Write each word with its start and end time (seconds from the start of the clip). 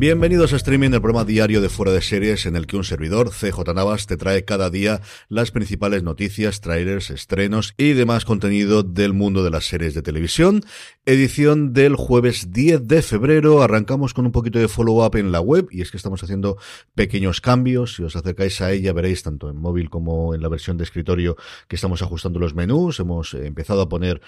Bienvenidos 0.00 0.54
a 0.54 0.56
streaming, 0.56 0.92
el 0.92 1.02
programa 1.02 1.26
diario 1.26 1.60
de 1.60 1.68
Fuera 1.68 1.92
de 1.92 2.00
Series, 2.00 2.46
en 2.46 2.56
el 2.56 2.66
que 2.66 2.78
un 2.78 2.84
servidor, 2.84 3.32
CJ 3.32 3.74
Navas, 3.74 4.06
te 4.06 4.16
trae 4.16 4.46
cada 4.46 4.70
día 4.70 5.02
las 5.28 5.50
principales 5.50 6.02
noticias, 6.02 6.62
trailers, 6.62 7.10
estrenos 7.10 7.74
y 7.76 7.92
demás 7.92 8.24
contenido 8.24 8.82
del 8.82 9.12
mundo 9.12 9.44
de 9.44 9.50
las 9.50 9.66
series 9.66 9.92
de 9.92 10.00
televisión. 10.00 10.62
Edición 11.04 11.74
del 11.74 11.96
jueves 11.96 12.50
10 12.50 12.88
de 12.88 13.02
febrero. 13.02 13.62
Arrancamos 13.62 14.14
con 14.14 14.24
un 14.24 14.32
poquito 14.32 14.58
de 14.58 14.68
follow-up 14.68 15.16
en 15.16 15.32
la 15.32 15.42
web, 15.42 15.68
y 15.70 15.82
es 15.82 15.90
que 15.90 15.98
estamos 15.98 16.22
haciendo 16.22 16.56
pequeños 16.94 17.42
cambios. 17.42 17.96
Si 17.96 18.02
os 18.02 18.16
acercáis 18.16 18.62
a 18.62 18.72
ella, 18.72 18.94
veréis 18.94 19.22
tanto 19.22 19.50
en 19.50 19.58
móvil 19.58 19.90
como 19.90 20.34
en 20.34 20.40
la 20.40 20.48
versión 20.48 20.78
de 20.78 20.84
escritorio 20.84 21.36
que 21.68 21.76
estamos 21.76 22.00
ajustando 22.00 22.40
los 22.40 22.54
menús. 22.54 23.00
Hemos 23.00 23.34
empezado 23.34 23.82
a 23.82 23.90
poner 23.90 24.22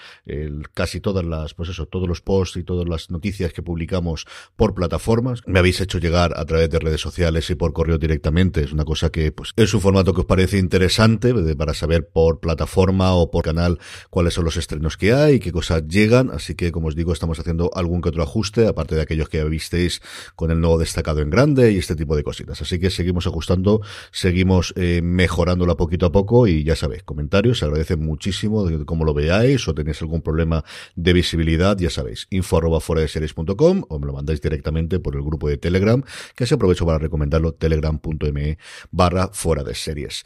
casi 0.75 0.99
todas 1.01 1.25
las, 1.25 1.55
pues 1.55 1.69
eso, 1.69 1.87
todos 1.87 2.07
los 2.07 2.21
posts 2.21 2.57
y 2.57 2.63
todas 2.63 2.87
las 2.87 3.09
noticias 3.09 3.53
que 3.53 3.63
publicamos 3.63 4.27
por 4.55 4.75
plataformas. 4.75 5.41
Habéis 5.63 5.79
hecho 5.79 5.97
llegar 5.97 6.33
a 6.35 6.43
través 6.43 6.69
de 6.69 6.77
redes 6.77 6.99
sociales 6.99 7.49
y 7.49 7.55
por 7.55 7.71
correo 7.71 7.97
directamente. 7.97 8.61
Es 8.65 8.73
una 8.73 8.83
cosa 8.83 9.09
que 9.11 9.31
pues 9.31 9.51
es 9.55 9.73
un 9.73 9.79
formato 9.79 10.13
que 10.13 10.19
os 10.19 10.25
parece 10.25 10.57
interesante 10.57 11.33
para 11.55 11.73
saber 11.73 12.09
por 12.09 12.41
plataforma 12.41 13.13
o 13.13 13.31
por 13.31 13.45
canal 13.45 13.79
cuáles 14.09 14.33
son 14.33 14.43
los 14.43 14.57
estrenos 14.57 14.97
que 14.97 15.13
hay, 15.13 15.39
qué 15.39 15.53
cosas 15.53 15.87
llegan. 15.87 16.31
Así 16.31 16.55
que, 16.55 16.73
como 16.73 16.87
os 16.87 16.97
digo, 16.97 17.13
estamos 17.13 17.39
haciendo 17.39 17.71
algún 17.75 18.01
que 18.01 18.09
otro 18.09 18.23
ajuste, 18.23 18.67
aparte 18.67 18.95
de 18.95 19.01
aquellos 19.03 19.29
que 19.29 19.41
visteis 19.45 20.01
con 20.35 20.51
el 20.51 20.59
nuevo 20.59 20.77
destacado 20.77 21.21
en 21.21 21.29
grande 21.29 21.71
y 21.71 21.77
este 21.77 21.95
tipo 21.95 22.17
de 22.17 22.23
cositas. 22.23 22.61
Así 22.61 22.77
que 22.77 22.89
seguimos 22.89 23.25
ajustando, 23.25 23.79
seguimos 24.11 24.73
eh, 24.75 24.99
mejorándola 25.01 25.75
poquito 25.75 26.07
a 26.07 26.11
poco 26.11 26.45
y 26.45 26.65
ya 26.65 26.75
sabéis, 26.75 27.03
comentarios, 27.03 27.63
agradece 27.63 27.95
muchísimo 27.95 28.65
de 28.65 28.83
cómo 28.83 29.05
lo 29.05 29.13
veáis 29.13 29.65
o 29.69 29.73
tenéis 29.73 30.01
algún 30.01 30.21
problema 30.21 30.65
de 30.97 31.13
visibilidad, 31.13 31.77
ya 31.77 31.89
sabéis, 31.89 32.27
info 32.31 32.57
arroba 32.57 32.81
fuera 32.81 33.01
de 33.01 33.07
series.com 33.07 33.83
o 33.87 33.99
me 33.99 34.07
lo 34.07 34.11
mandáis 34.11 34.41
directamente 34.41 34.99
por 34.99 35.15
el 35.15 35.21
grupo 35.21 35.47
de 35.47 35.52
Telegram, 35.57 36.03
que 36.35 36.45
se 36.45 36.55
aprovecho 36.55 36.85
para 36.85 36.99
recomendarlo, 36.99 37.53
telegram.me 37.53 38.57
barra 38.91 39.29
fuera 39.33 39.63
de 39.63 39.75
series. 39.75 40.23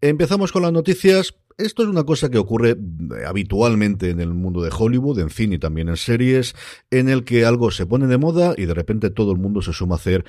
Empezamos 0.00 0.52
con 0.52 0.62
las 0.62 0.72
noticias. 0.72 1.34
Esto 1.56 1.84
es 1.84 1.88
una 1.88 2.02
cosa 2.02 2.30
que 2.30 2.38
ocurre 2.38 2.70
eh, 2.70 2.76
habitualmente 3.24 4.10
en 4.10 4.18
el 4.18 4.34
mundo 4.34 4.60
de 4.60 4.72
Hollywood, 4.76 5.20
en 5.20 5.30
cine 5.30 5.54
y 5.54 5.58
también 5.58 5.88
en 5.88 5.96
series, 5.96 6.56
en 6.90 7.08
el 7.08 7.22
que 7.22 7.44
algo 7.44 7.70
se 7.70 7.86
pone 7.86 8.08
de 8.08 8.18
moda 8.18 8.54
y 8.56 8.66
de 8.66 8.74
repente 8.74 9.10
todo 9.10 9.30
el 9.30 9.38
mundo 9.38 9.62
se 9.62 9.72
suma 9.72 9.94
a 9.94 9.98
hacer, 9.98 10.24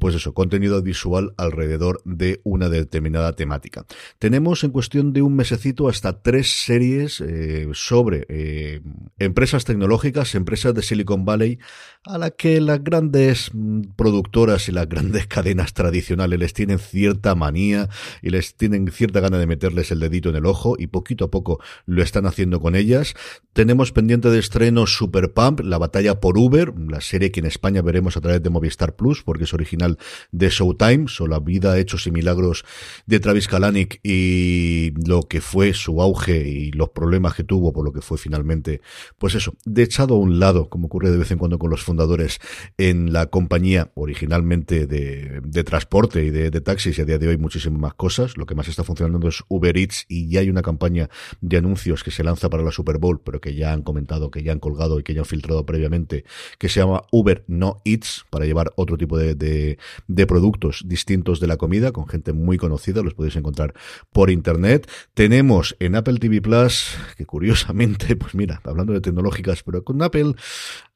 pues 0.00 0.16
eso, 0.16 0.34
contenido 0.34 0.82
visual 0.82 1.32
alrededor 1.36 2.02
de 2.04 2.40
una 2.42 2.68
determinada 2.68 3.34
temática. 3.34 3.86
Tenemos 4.18 4.64
en 4.64 4.72
cuestión 4.72 5.12
de 5.12 5.22
un 5.22 5.36
mesecito 5.36 5.88
hasta 5.88 6.22
tres 6.22 6.64
series 6.64 7.20
eh, 7.20 7.68
sobre 7.72 8.26
eh, 8.28 8.80
empresas 9.20 9.64
tecnológicas, 9.64 10.34
empresas 10.34 10.74
de 10.74 10.82
Silicon 10.82 11.24
Valley, 11.24 11.60
a 12.04 12.18
la 12.18 12.30
que 12.30 12.60
las 12.60 12.82
grandes 12.82 13.50
mm, 13.52 13.92
productoras 13.94 14.68
y 14.68 14.72
las 14.72 14.88
grandes 14.88 15.28
cadenas 15.28 15.72
tradicionales 15.72 16.36
les 16.36 16.52
tienen 16.52 16.80
cierta 16.80 17.36
manía 17.36 17.88
y 18.22 18.30
les 18.30 18.56
tienen 18.56 18.90
cierta 18.90 19.20
gana 19.20 19.38
de 19.38 19.46
meterles 19.46 19.92
el 19.92 20.00
dedito 20.00 20.30
en 20.30 20.36
el 20.36 20.46
ojo 20.46 20.63
y 20.78 20.86
poquito 20.86 21.26
a 21.26 21.30
poco 21.30 21.60
lo 21.86 22.02
están 22.02 22.26
haciendo 22.26 22.60
con 22.60 22.74
ellas. 22.74 23.14
Tenemos 23.52 23.92
pendiente 23.92 24.30
de 24.30 24.38
estreno 24.38 24.86
Super 24.86 25.32
Pump, 25.32 25.60
la 25.60 25.78
batalla 25.78 26.20
por 26.20 26.38
Uber, 26.38 26.72
la 26.88 27.00
serie 27.00 27.30
que 27.30 27.40
en 27.40 27.46
España 27.46 27.82
veremos 27.82 28.16
a 28.16 28.20
través 28.20 28.42
de 28.42 28.50
Movistar 28.50 28.96
Plus, 28.96 29.22
porque 29.22 29.44
es 29.44 29.54
original 29.54 29.98
de 30.32 30.48
Showtime, 30.48 31.06
o 31.20 31.26
la 31.26 31.38
vida, 31.40 31.78
hechos 31.78 32.06
y 32.06 32.10
milagros 32.10 32.64
de 33.06 33.20
Travis 33.20 33.48
Kalanick 33.48 34.00
y 34.02 34.92
lo 35.06 35.22
que 35.22 35.40
fue 35.40 35.74
su 35.74 36.00
auge 36.00 36.48
y 36.48 36.72
los 36.72 36.90
problemas 36.90 37.34
que 37.34 37.44
tuvo 37.44 37.72
por 37.72 37.84
lo 37.84 37.92
que 37.92 38.00
fue 38.00 38.18
finalmente, 38.18 38.80
pues 39.18 39.34
eso, 39.34 39.54
de 39.64 39.82
echado 39.82 40.14
a 40.14 40.18
un 40.18 40.38
lado, 40.38 40.68
como 40.68 40.86
ocurre 40.86 41.10
de 41.10 41.18
vez 41.18 41.30
en 41.30 41.38
cuando 41.38 41.58
con 41.58 41.70
los 41.70 41.82
fundadores 41.82 42.40
en 42.78 43.12
la 43.12 43.26
compañía 43.26 43.90
originalmente 43.94 44.86
de, 44.86 45.40
de 45.44 45.64
transporte 45.64 46.24
y 46.24 46.30
de, 46.30 46.50
de 46.50 46.60
taxis 46.60 46.98
y 46.98 47.02
a 47.02 47.04
día 47.04 47.18
de 47.18 47.28
hoy 47.28 47.38
muchísimas 47.38 47.80
más 47.80 47.94
cosas. 47.94 48.36
Lo 48.36 48.46
que 48.46 48.54
más 48.54 48.68
está 48.68 48.84
funcionando 48.84 49.28
es 49.28 49.42
Uber 49.48 49.76
Eats 49.76 50.06
y 50.08 50.28
ya 50.28 50.40
hay 50.40 50.50
una 50.54 50.62
campaña 50.62 51.10
de 51.40 51.56
anuncios 51.56 52.04
que 52.04 52.10
se 52.10 52.24
lanza 52.24 52.48
para 52.48 52.62
la 52.62 52.70
Super 52.70 52.98
Bowl, 52.98 53.20
pero 53.20 53.40
que 53.40 53.54
ya 53.54 53.72
han 53.72 53.82
comentado, 53.82 54.30
que 54.30 54.42
ya 54.42 54.52
han 54.52 54.60
colgado 54.60 54.98
y 54.98 55.02
que 55.02 55.14
ya 55.14 55.20
han 55.20 55.26
filtrado 55.26 55.66
previamente, 55.66 56.24
que 56.58 56.68
se 56.68 56.80
llama 56.80 57.02
Uber 57.10 57.44
No 57.46 57.80
Eats, 57.84 58.24
para 58.30 58.46
llevar 58.46 58.72
otro 58.76 58.96
tipo 58.96 59.18
de, 59.18 59.34
de, 59.34 60.26
productos 60.26 60.82
distintos 60.86 61.40
de 61.40 61.46
la 61.46 61.56
comida, 61.56 61.92
con 61.92 62.08
gente 62.08 62.32
muy 62.32 62.56
conocida, 62.56 63.02
los 63.02 63.14
podéis 63.14 63.36
encontrar 63.36 63.74
por 64.12 64.30
internet. 64.30 64.88
Tenemos 65.12 65.76
en 65.80 65.96
Apple 65.96 66.18
TV 66.18 66.40
Plus, 66.40 66.96
que 67.16 67.26
curiosamente, 67.26 68.16
pues 68.16 68.34
mira, 68.34 68.60
hablando 68.64 68.92
de 68.92 69.00
tecnológicas, 69.00 69.62
pero 69.62 69.84
con 69.84 70.02
Apple 70.02 70.34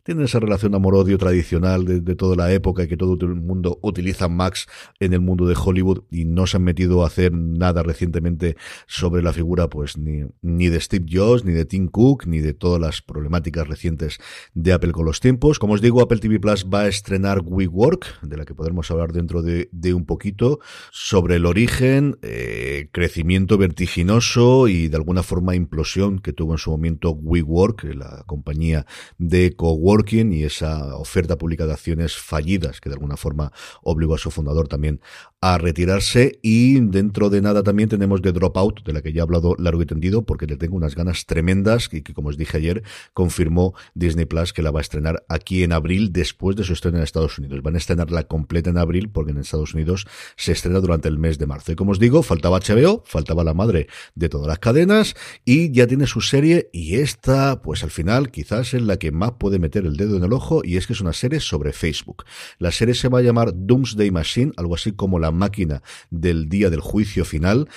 tienen 0.08 0.24
esa 0.24 0.40
relación 0.40 0.74
amor-odio 0.74 1.18
tradicional 1.18 1.84
de, 1.84 2.14
toda 2.14 2.34
la 2.34 2.50
época 2.50 2.82
y 2.82 2.88
que 2.88 2.96
todo 2.96 3.18
el 3.20 3.34
mundo 3.34 3.78
utiliza 3.82 4.26
Max 4.26 4.66
en 5.00 5.12
el 5.12 5.20
mundo 5.20 5.44
de 5.44 5.54
Hollywood 5.54 6.04
y 6.10 6.24
no 6.24 6.46
se 6.46 6.56
han 6.56 6.62
metido 6.62 7.04
a 7.04 7.08
hacer 7.08 7.34
nada 7.34 7.82
recientemente 7.82 8.56
sobre 8.86 9.22
la 9.22 9.34
figura 9.34 9.68
pues 9.68 9.98
ni, 9.98 10.22
ni 10.40 10.70
de 10.70 10.80
Steve 10.80 11.04
Jobs, 11.12 11.44
ni 11.44 11.52
de 11.52 11.66
Tim 11.66 11.88
Cook, 11.88 12.26
ni 12.26 12.38
de 12.38 12.54
todas 12.54 12.80
las 12.80 13.02
problemáticas 13.02 13.68
recientes 13.68 14.16
de 14.54 14.72
Apple 14.72 14.92
con 14.92 15.04
los 15.04 15.20
tiempos. 15.20 15.58
Como 15.58 15.74
os 15.74 15.82
digo, 15.82 16.00
Apple 16.00 16.20
TV 16.20 16.40
Plus 16.40 16.64
va 16.72 16.84
a 16.84 16.88
estrenar 16.88 17.42
WeWork, 17.44 18.22
de 18.22 18.38
la 18.38 18.46
que 18.46 18.54
podremos 18.54 18.90
hablar 18.90 19.12
dentro 19.12 19.42
de, 19.42 19.68
un 19.92 20.06
poquito, 20.06 20.58
sobre 20.90 21.36
el 21.36 21.44
origen, 21.44 22.16
eh, 22.22 22.88
crecimiento 22.92 23.58
vertiginoso 23.58 24.68
y 24.68 24.88
de 24.88 24.96
alguna 24.96 25.22
forma 25.22 25.54
implosión 25.54 26.18
que 26.18 26.32
tuvo 26.32 26.52
en 26.52 26.58
su 26.58 26.70
momento 26.70 27.10
WeWork, 27.10 27.84
la 27.94 28.24
compañía 28.26 28.86
de 29.18 29.54
coworking 29.54 29.97
y 30.32 30.44
esa 30.44 30.96
oferta 30.96 31.36
pública 31.36 31.66
de 31.66 31.72
acciones 31.72 32.16
fallidas 32.16 32.80
que 32.80 32.88
de 32.88 32.94
alguna 32.94 33.16
forma 33.16 33.52
obligó 33.82 34.14
a 34.14 34.18
su 34.18 34.30
fundador 34.30 34.68
también 34.68 35.00
a 35.40 35.58
retirarse 35.58 36.38
y 36.42 36.80
dentro 36.80 37.30
de 37.30 37.40
nada 37.40 37.62
también 37.62 37.88
tenemos 37.88 38.22
The 38.22 38.32
Dropout 38.32 38.84
de 38.84 38.92
la 38.92 39.02
que 39.02 39.12
ya 39.12 39.20
he 39.20 39.22
hablado 39.22 39.54
largo 39.58 39.82
y 39.82 39.86
tendido 39.86 40.22
porque 40.22 40.46
le 40.46 40.56
tengo 40.56 40.76
unas 40.76 40.94
ganas 40.94 41.26
tremendas 41.26 41.88
y 41.92 42.02
que 42.02 42.14
como 42.14 42.28
os 42.28 42.36
dije 42.36 42.56
ayer 42.56 42.82
confirmó 43.12 43.74
Disney 43.94 44.24
Plus 44.24 44.52
que 44.52 44.62
la 44.62 44.70
va 44.70 44.80
a 44.80 44.82
estrenar 44.82 45.24
aquí 45.28 45.62
en 45.62 45.72
abril 45.72 46.12
después 46.12 46.56
de 46.56 46.64
su 46.64 46.72
estreno 46.72 46.98
en 46.98 47.04
Estados 47.04 47.38
Unidos. 47.38 47.62
Van 47.62 47.74
a 47.74 47.78
estrenarla 47.78 48.24
completa 48.24 48.70
en 48.70 48.78
abril 48.78 49.10
porque 49.10 49.30
en 49.30 49.38
Estados 49.38 49.74
Unidos 49.74 50.06
se 50.36 50.52
estrena 50.52 50.80
durante 50.80 51.08
el 51.08 51.18
mes 51.18 51.38
de 51.38 51.46
marzo. 51.46 51.72
Y 51.72 51.76
como 51.76 51.92
os 51.92 51.98
digo, 51.98 52.22
faltaba 52.22 52.58
HBO, 52.58 53.02
faltaba 53.06 53.44
la 53.44 53.54
madre 53.54 53.88
de 54.14 54.28
todas 54.28 54.48
las 54.48 54.58
cadenas 54.58 55.14
y 55.44 55.70
ya 55.72 55.86
tiene 55.86 56.06
su 56.06 56.20
serie 56.20 56.68
y 56.72 56.96
esta 56.96 57.62
pues 57.62 57.84
al 57.84 57.90
final 57.90 58.30
quizás 58.30 58.74
es 58.74 58.82
la 58.82 58.98
que 58.98 59.12
más 59.12 59.32
puede 59.38 59.58
meter 59.58 59.77
el 59.86 59.96
dedo 59.96 60.16
en 60.16 60.24
el 60.24 60.32
ojo 60.32 60.62
y 60.64 60.76
es 60.76 60.86
que 60.86 60.92
es 60.92 61.00
una 61.00 61.12
serie 61.12 61.40
sobre 61.40 61.72
Facebook. 61.72 62.24
La 62.58 62.72
serie 62.72 62.94
se 62.94 63.08
va 63.08 63.18
a 63.18 63.22
llamar 63.22 63.52
Doomsday 63.54 64.10
Machine, 64.10 64.52
algo 64.56 64.74
así 64.74 64.92
como 64.92 65.18
la 65.18 65.30
máquina 65.30 65.82
del 66.10 66.48
día 66.48 66.70
del 66.70 66.80
juicio 66.80 67.24
final. 67.24 67.68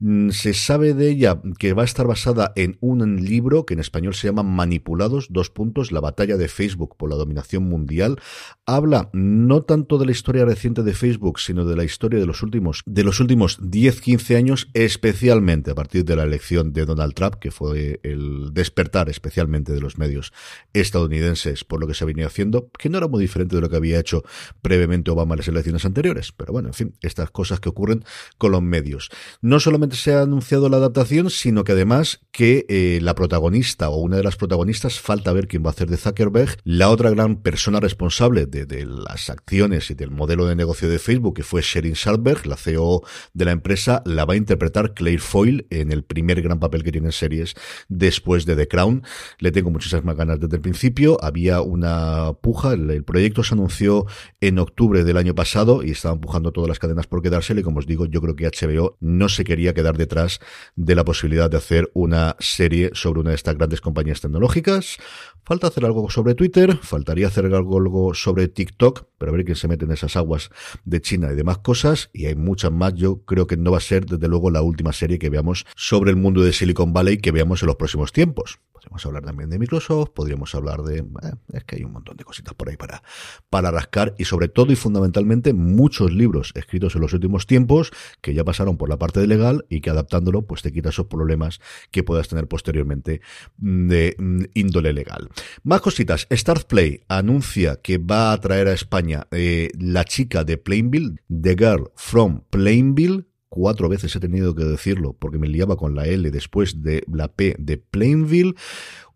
Mm, 0.00 0.30
se 0.30 0.54
sabe 0.54 0.94
de 0.94 1.10
ella 1.10 1.40
que 1.58 1.72
va 1.72 1.82
a 1.82 1.84
estar 1.84 2.06
basada 2.06 2.52
en 2.54 2.78
un 2.80 3.24
libro 3.24 3.66
que 3.66 3.74
en 3.74 3.80
español 3.80 4.14
se 4.14 4.28
llama 4.28 4.44
Manipulados, 4.44 5.26
dos 5.30 5.50
puntos, 5.50 5.90
la 5.90 6.00
batalla 6.00 6.36
de 6.36 6.46
Facebook 6.46 6.96
por 6.96 7.10
la 7.10 7.16
dominación 7.16 7.64
mundial. 7.64 8.20
Habla 8.64 9.10
no 9.12 9.62
tanto 9.62 9.98
de 9.98 10.06
la 10.06 10.12
historia 10.12 10.44
reciente 10.44 10.84
de 10.84 10.94
Facebook, 10.94 11.40
sino 11.40 11.64
de 11.64 11.74
la 11.74 11.82
historia 11.82 12.20
de 12.20 12.26
los 12.26 12.42
últimos, 12.44 12.82
de 12.86 13.02
los 13.02 13.18
últimos 13.18 13.58
10, 13.60 14.00
15 14.00 14.36
años, 14.36 14.68
especialmente 14.74 15.72
a 15.72 15.74
partir 15.74 16.04
de 16.04 16.14
la 16.14 16.22
elección 16.22 16.72
de 16.72 16.86
Donald 16.86 17.14
Trump, 17.14 17.34
que 17.36 17.50
fue 17.50 17.98
el 18.04 18.50
despertar 18.52 19.08
especialmente 19.08 19.72
de 19.72 19.80
los 19.80 19.98
medios 19.98 20.32
estadounidenses 20.74 21.64
por 21.64 21.80
lo 21.80 21.88
que 21.88 21.94
se 21.94 22.04
venido 22.04 22.28
haciendo, 22.28 22.70
que 22.78 22.88
no 22.88 22.98
era 22.98 23.08
muy 23.08 23.20
diferente 23.20 23.56
de 23.56 23.62
lo 23.62 23.68
que 23.68 23.76
había 23.76 23.98
hecho 23.98 24.22
previamente 24.62 25.10
Obama 25.10 25.34
en 25.34 25.38
las 25.38 25.48
elecciones 25.48 25.84
anteriores. 25.84 26.30
Pero 26.32 26.52
bueno, 26.52 26.68
en 26.68 26.74
fin, 26.74 26.94
estas 27.00 27.30
cosas 27.30 27.58
que 27.58 27.68
ocurren 27.68 28.04
con 28.38 28.52
los 28.52 28.62
medios. 28.62 29.10
No 29.42 29.58
solamente 29.58 29.87
se 29.92 30.14
ha 30.14 30.22
anunciado 30.22 30.68
la 30.68 30.78
adaptación, 30.78 31.30
sino 31.30 31.64
que 31.64 31.72
además 31.72 32.20
que 32.32 32.66
eh, 32.68 33.00
la 33.02 33.14
protagonista 33.14 33.88
o 33.90 33.96
una 33.96 34.16
de 34.16 34.22
las 34.22 34.36
protagonistas, 34.36 35.00
falta 35.00 35.32
ver 35.32 35.48
quién 35.48 35.64
va 35.64 35.68
a 35.68 35.72
hacer 35.72 35.88
de 35.90 35.96
Zuckerberg, 35.96 36.56
la 36.64 36.90
otra 36.90 37.10
gran 37.10 37.42
persona 37.42 37.80
responsable 37.80 38.46
de, 38.46 38.86
las 38.86 39.30
acciones 39.30 39.90
y 39.90 39.94
del 39.94 40.10
modelo 40.10 40.46
de 40.46 40.54
negocio 40.54 40.88
de 40.88 40.98
Facebook, 40.98 41.34
que 41.34 41.42
fue 41.42 41.62
Sherin 41.62 41.96
Sandberg, 41.96 42.46
la 42.46 42.56
CEO 42.56 43.02
de 43.32 43.44
la 43.44 43.52
empresa, 43.52 44.02
la 44.04 44.24
va 44.24 44.34
a 44.34 44.36
interpretar 44.36 44.94
Claire 44.94 45.20
Foyle 45.20 45.66
en 45.70 45.90
el 45.90 46.04
primer 46.04 46.42
gran 46.42 46.60
papel 46.60 46.84
que 46.84 46.92
tiene 46.92 47.08
en 47.08 47.12
series 47.12 47.54
después 47.88 48.46
de 48.46 48.56
The 48.56 48.68
Crown. 48.68 49.02
Le 49.38 49.52
tengo 49.52 49.70
muchísimas 49.70 50.16
ganas 50.16 50.40
desde 50.40 50.56
el 50.56 50.62
principio. 50.62 51.18
Había 51.22 51.60
una 51.60 52.32
puja, 52.40 52.72
el, 52.72 53.04
proyecto 53.04 53.42
se 53.42 53.54
anunció 53.54 54.06
en 54.40 54.58
octubre 54.58 55.04
del 55.04 55.16
año 55.16 55.34
pasado 55.34 55.82
y 55.82 55.90
estaba 55.90 56.14
empujando 56.14 56.52
todas 56.52 56.68
las 56.68 56.78
cadenas 56.78 57.06
por 57.06 57.22
quedársele. 57.22 57.62
Como 57.62 57.78
os 57.78 57.86
digo, 57.86 58.06
yo 58.06 58.20
creo 58.20 58.36
que 58.36 58.46
HBO 58.46 58.96
no 59.00 59.28
se 59.28 59.44
quería 59.44 59.74
quedar 59.78 59.96
detrás 59.96 60.40
de 60.74 60.96
la 60.96 61.04
posibilidad 61.04 61.48
de 61.48 61.56
hacer 61.56 61.88
una 61.94 62.34
serie 62.40 62.90
sobre 62.94 63.20
una 63.20 63.30
de 63.30 63.36
estas 63.36 63.54
grandes 63.54 63.80
compañías 63.80 64.20
tecnológicas. 64.20 64.96
Falta 65.44 65.68
hacer 65.68 65.84
algo 65.84 66.10
sobre 66.10 66.34
Twitter, 66.34 66.76
faltaría 66.82 67.28
hacer 67.28 67.46
algo 67.46 68.12
sobre 68.12 68.48
TikTok, 68.48 69.06
pero 69.18 69.30
a 69.30 69.36
ver 69.36 69.44
quién 69.44 69.56
se 69.56 69.68
mete 69.68 69.84
en 69.84 69.92
esas 69.92 70.16
aguas 70.16 70.50
de 70.84 71.00
China 71.00 71.30
y 71.32 71.36
demás 71.36 71.58
cosas, 71.58 72.10
y 72.12 72.26
hay 72.26 72.34
muchas 72.34 72.72
más. 72.72 72.94
Yo 72.94 73.22
creo 73.24 73.46
que 73.46 73.56
no 73.56 73.70
va 73.70 73.78
a 73.78 73.80
ser, 73.80 74.04
desde 74.04 74.26
luego, 74.28 74.50
la 74.50 74.62
última 74.62 74.92
serie 74.92 75.18
que 75.18 75.30
veamos 75.30 75.64
sobre 75.76 76.10
el 76.10 76.16
mundo 76.16 76.42
de 76.42 76.52
Silicon 76.52 76.92
Valley 76.92 77.18
que 77.18 77.30
veamos 77.30 77.62
en 77.62 77.68
los 77.68 77.76
próximos 77.76 78.12
tiempos. 78.12 78.58
Podríamos 78.72 79.04
hablar 79.06 79.24
también 79.24 79.50
de 79.50 79.58
Microsoft, 79.58 80.10
podríamos 80.14 80.54
hablar 80.54 80.82
de... 80.82 80.98
Eh, 80.98 81.32
es 81.52 81.64
que 81.64 81.76
hay 81.76 81.84
un 81.84 81.92
montón 81.92 82.16
de 82.16 82.24
cositas 82.24 82.54
por 82.54 82.68
ahí 82.68 82.76
para, 82.76 83.02
para 83.50 83.72
rascar 83.72 84.14
y 84.18 84.24
sobre 84.24 84.48
todo 84.48 84.72
y 84.72 84.76
fundamentalmente 84.76 85.52
muchos 85.52 86.12
libros 86.12 86.52
escritos 86.54 86.94
en 86.94 87.00
los 87.00 87.12
últimos 87.12 87.46
tiempos 87.46 87.90
que 88.20 88.34
ya 88.34 88.44
pasaron 88.44 88.76
por 88.76 88.88
la 88.88 88.96
parte 88.96 89.18
de 89.18 89.26
legal 89.26 89.66
y 89.68 89.80
que 89.80 89.90
adaptándolo 89.90 90.46
pues 90.46 90.62
te 90.62 90.72
quita 90.72 90.90
esos 90.90 91.06
problemas 91.06 91.60
que 91.90 92.02
puedas 92.02 92.28
tener 92.28 92.46
posteriormente 92.48 93.20
mm, 93.58 93.88
de 93.88 94.16
mm, 94.18 94.42
índole 94.54 94.92
legal. 94.92 95.28
Más 95.62 95.80
cositas. 95.80 96.26
Start 96.30 96.66
Play 96.66 97.02
anuncia 97.08 97.80
que 97.82 97.98
va 97.98 98.32
a 98.32 98.40
traer 98.40 98.68
a 98.68 98.72
España 98.72 99.26
eh, 99.30 99.70
la 99.78 100.04
chica 100.04 100.44
de 100.44 100.58
Plainville, 100.58 101.20
The 101.28 101.56
Girl 101.56 101.90
from 101.94 102.42
Plainville, 102.50 103.24
cuatro 103.48 103.88
veces 103.88 104.14
he 104.14 104.20
tenido 104.20 104.54
que 104.54 104.64
decirlo 104.64 105.14
porque 105.14 105.38
me 105.38 105.48
liaba 105.48 105.76
con 105.76 105.94
la 105.94 106.06
L 106.06 106.30
después 106.30 106.82
de 106.82 107.02
la 107.10 107.28
P 107.28 107.56
de 107.58 107.78
Plainville. 107.78 108.54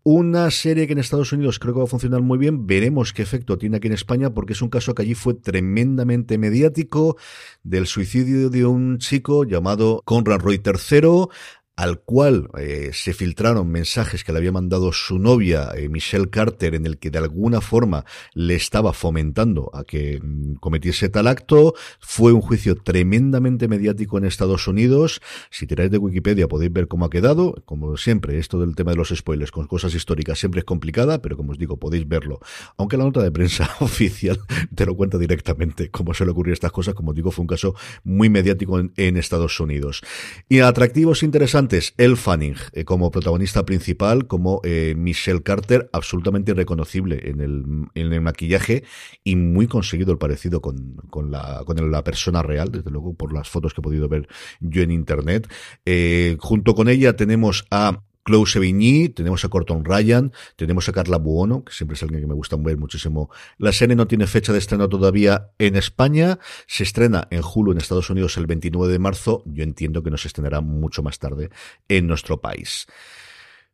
Una 0.05 0.51
serie 0.51 0.85
que 0.85 0.91
en 0.91 0.99
Estados 0.99 1.31
Unidos 1.31 1.59
creo 1.59 1.73
que 1.73 1.79
va 1.79 1.85
a 1.85 1.87
funcionar 1.87 2.21
muy 2.21 2.37
bien. 2.37 2.67
Veremos 2.67 3.13
qué 3.13 3.21
efecto 3.21 3.57
tiene 3.57 3.77
aquí 3.77 3.87
en 3.87 3.93
España 3.93 4.33
porque 4.33 4.51
es 4.51 4.61
un 4.61 4.67
caso 4.67 4.93
que 4.93 5.03
allí 5.03 5.13
fue 5.15 5.33
tremendamente 5.33 6.37
mediático 6.37 7.15
del 7.63 7.87
suicidio 7.87 8.49
de 8.49 8.65
un 8.65 8.97
chico 8.97 9.45
llamado 9.45 10.01
Conrad 10.03 10.41
Roy 10.41 10.61
III 10.61 11.29
al 11.75 12.01
cual 12.01 12.49
eh, 12.57 12.91
se 12.93 13.13
filtraron 13.13 13.67
mensajes 13.67 14.23
que 14.23 14.31
le 14.31 14.37
había 14.37 14.51
mandado 14.51 14.93
su 14.93 15.17
novia, 15.17 15.71
eh, 15.75 15.89
Michelle 15.89 16.29
Carter, 16.29 16.75
en 16.75 16.85
el 16.85 16.99
que 16.99 17.09
de 17.09 17.17
alguna 17.17 17.61
forma 17.61 18.05
le 18.33 18.53
estaba 18.53 18.93
fomentando 18.93 19.71
a 19.73 19.83
que 19.83 20.19
mm, 20.21 20.55
cometiese 20.55 21.09
tal 21.09 21.27
acto. 21.27 21.73
Fue 21.99 22.31
un 22.31 22.41
juicio 22.41 22.75
tremendamente 22.75 23.67
mediático 23.67 24.19
en 24.19 24.25
Estados 24.25 24.67
Unidos. 24.67 25.19
Si 25.49 25.65
tiráis 25.65 25.89
de 25.89 25.97
Wikipedia 25.97 26.47
podéis 26.47 26.71
ver 26.71 26.87
cómo 26.87 27.05
ha 27.05 27.09
quedado. 27.09 27.55
Como 27.65 27.97
siempre, 27.97 28.37
esto 28.37 28.59
del 28.59 28.75
tema 28.75 28.91
de 28.91 28.97
los 28.97 29.09
spoilers 29.09 29.51
con 29.51 29.65
cosas 29.65 29.95
históricas 29.95 30.37
siempre 30.37 30.59
es 30.59 30.65
complicada, 30.65 31.23
pero 31.23 31.37
como 31.37 31.53
os 31.53 31.57
digo, 31.57 31.77
podéis 31.77 32.07
verlo. 32.07 32.39
Aunque 32.77 32.97
la 32.97 33.05
nota 33.05 33.23
de 33.23 33.31
prensa 33.31 33.67
oficial 33.79 34.39
te 34.75 34.85
lo 34.85 34.95
cuenta 34.95 35.17
directamente 35.17 35.89
cómo 35.89 36.13
se 36.13 36.23
le 36.23 36.31
ocurrió 36.31 36.53
estas 36.53 36.71
cosas. 36.71 36.93
Como 36.93 37.11
os 37.11 37.15
digo, 37.15 37.31
fue 37.31 37.41
un 37.41 37.47
caso 37.47 37.73
muy 38.03 38.29
mediático 38.29 38.79
en, 38.79 38.93
en 38.95 39.17
Estados 39.17 39.59
Unidos. 39.59 40.01
Y 40.49 40.59
atractivos 40.59 41.23
interesantes 41.23 41.62
antes, 41.63 41.93
El 41.97 42.17
Fanning 42.17 42.55
eh, 42.73 42.83
como 42.83 43.09
protagonista 43.09 43.65
principal, 43.65 44.27
como 44.27 44.59
eh, 44.65 44.95
Michelle 44.97 45.41
Carter, 45.41 45.89
absolutamente 45.93 46.51
irreconocible 46.51 47.29
en 47.29 47.39
el, 47.39 47.63
en 47.95 48.11
el 48.11 48.19
maquillaje 48.19 48.83
y 49.23 49.37
muy 49.37 49.67
conseguido 49.67 50.11
el 50.11 50.17
parecido 50.17 50.61
con, 50.61 50.95
con, 51.09 51.31
la, 51.31 51.63
con 51.65 51.89
la 51.89 52.03
persona 52.03 52.43
real, 52.43 52.69
desde 52.69 52.91
luego 52.91 53.13
por 53.13 53.31
las 53.31 53.49
fotos 53.49 53.73
que 53.73 53.79
he 53.79 53.83
podido 53.83 54.09
ver 54.09 54.27
yo 54.59 54.81
en 54.81 54.91
internet. 54.91 55.49
Eh, 55.85 56.35
junto 56.39 56.75
con 56.75 56.89
ella 56.89 57.15
tenemos 57.15 57.65
a 57.71 58.01
Chloe 58.25 58.45
Sevigny, 58.45 59.09
tenemos 59.09 59.43
a 59.43 59.49
Corton 59.49 59.83
Ryan, 59.83 60.31
tenemos 60.55 60.87
a 60.87 60.93
Carla 60.93 61.17
Buono, 61.17 61.63
que 61.65 61.73
siempre 61.73 61.95
es 61.95 62.03
alguien 62.03 62.21
que 62.21 62.27
me 62.27 62.33
gusta 62.33 62.55
ver 62.57 62.77
muchísimo. 62.77 63.29
La 63.57 63.71
serie 63.71 63.95
no 63.95 64.07
tiene 64.07 64.27
fecha 64.27 64.53
de 64.53 64.59
estreno 64.59 64.87
todavía 64.87 65.51
en 65.59 65.75
España, 65.75 66.39
se 66.67 66.83
estrena 66.83 67.27
en 67.31 67.41
Hulu 67.43 67.73
en 67.73 67.79
Estados 67.79 68.09
Unidos 68.09 68.37
el 68.37 68.47
29 68.47 68.91
de 68.91 68.99
marzo, 68.99 69.43
yo 69.45 69.63
entiendo 69.63 70.03
que 70.03 70.11
nos 70.11 70.25
estrenará 70.25 70.61
mucho 70.61 71.03
más 71.03 71.19
tarde 71.19 71.49
en 71.89 72.07
nuestro 72.07 72.39
país. 72.39 72.87